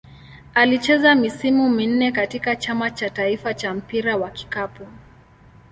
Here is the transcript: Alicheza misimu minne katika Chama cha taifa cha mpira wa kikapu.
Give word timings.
Alicheza 0.53 1.15
misimu 1.15 1.69
minne 1.69 2.11
katika 2.11 2.55
Chama 2.55 2.91
cha 2.91 3.09
taifa 3.09 3.53
cha 3.53 3.73
mpira 3.73 4.17
wa 4.17 4.29
kikapu. 4.29 4.87